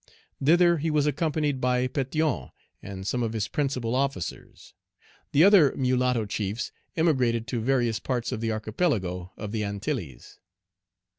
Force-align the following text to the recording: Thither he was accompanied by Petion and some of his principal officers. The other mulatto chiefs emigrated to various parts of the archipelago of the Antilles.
Thither 0.43 0.79
he 0.79 0.89
was 0.89 1.05
accompanied 1.05 1.61
by 1.61 1.87
Petion 1.87 2.49
and 2.81 3.05
some 3.05 3.21
of 3.21 3.33
his 3.33 3.47
principal 3.47 3.93
officers. 3.93 4.73
The 5.31 5.43
other 5.43 5.75
mulatto 5.77 6.25
chiefs 6.25 6.71
emigrated 6.97 7.45
to 7.49 7.61
various 7.61 7.99
parts 7.99 8.31
of 8.31 8.41
the 8.41 8.51
archipelago 8.51 9.31
of 9.37 9.51
the 9.51 9.63
Antilles. 9.63 10.39